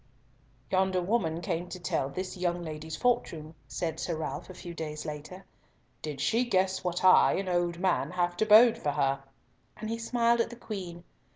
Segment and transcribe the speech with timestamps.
[0.71, 5.05] "Yonder woman came to tell this young lady's fortune," said Sir Ralf, a few days
[5.05, 5.45] later.
[6.01, 9.21] "Did she guess what I, an old man, have to bode for her!"
[9.77, 11.03] and he smiled at the Queen.